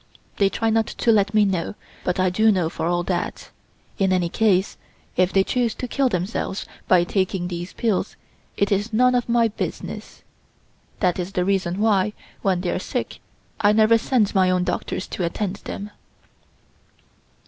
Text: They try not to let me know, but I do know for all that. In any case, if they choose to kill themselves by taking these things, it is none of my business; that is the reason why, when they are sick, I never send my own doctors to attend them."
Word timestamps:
They 0.37 0.49
try 0.49 0.71
not 0.71 0.87
to 0.87 1.11
let 1.11 1.31
me 1.35 1.45
know, 1.45 1.75
but 2.03 2.19
I 2.19 2.31
do 2.31 2.51
know 2.51 2.69
for 2.71 2.87
all 2.87 3.03
that. 3.03 3.51
In 3.99 4.11
any 4.11 4.29
case, 4.29 4.75
if 5.15 5.31
they 5.31 5.43
choose 5.43 5.75
to 5.75 5.87
kill 5.87 6.09
themselves 6.09 6.65
by 6.87 7.03
taking 7.03 7.47
these 7.47 7.71
things, 7.71 8.15
it 8.57 8.71
is 8.71 8.91
none 8.93 9.13
of 9.13 9.29
my 9.29 9.49
business; 9.49 10.23
that 11.01 11.19
is 11.19 11.33
the 11.33 11.45
reason 11.45 11.79
why, 11.79 12.13
when 12.41 12.61
they 12.61 12.71
are 12.71 12.79
sick, 12.79 13.19
I 13.59 13.73
never 13.73 13.99
send 13.99 14.33
my 14.33 14.49
own 14.49 14.63
doctors 14.63 15.05
to 15.09 15.23
attend 15.23 15.57
them." 15.65 15.91